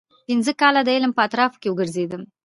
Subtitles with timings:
[0.27, 2.21] پنځه کاله د عالم په اطرافو کې وګرځېدم.